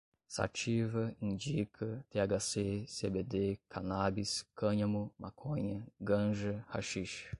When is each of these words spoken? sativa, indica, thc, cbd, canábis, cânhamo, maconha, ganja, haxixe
sativa, 0.35 1.03
indica, 1.21 1.85
thc, 2.09 2.85
cbd, 2.87 3.59
canábis, 3.69 4.43
cânhamo, 4.55 5.13
maconha, 5.19 5.85
ganja, 5.99 6.65
haxixe 6.67 7.27